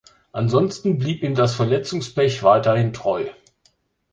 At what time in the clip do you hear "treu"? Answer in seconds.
2.91-3.29